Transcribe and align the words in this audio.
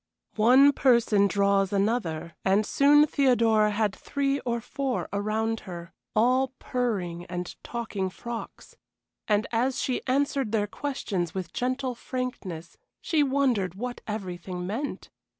One 0.37 0.71
person 0.71 1.27
draws 1.27 1.71
another, 1.71 2.33
and 2.43 2.65
soon 2.65 3.05
Theodora 3.05 3.69
had 3.69 3.95
three 3.95 4.39
or 4.39 4.59
four 4.59 5.07
around 5.13 5.59
her 5.69 5.93
all 6.15 6.53
purring 6.57 7.27
and 7.27 7.55
talking 7.63 8.09
frocks. 8.09 8.75
And 9.27 9.45
as 9.51 9.79
she 9.79 10.01
answered 10.07 10.53
their 10.53 10.65
questions 10.65 11.35
with 11.35 11.53
gentle 11.53 11.93
frankness, 11.93 12.77
she 12.99 13.21
wondered 13.21 13.75
what 13.75 14.01
everything 14.07 14.65
meant. 14.65 15.11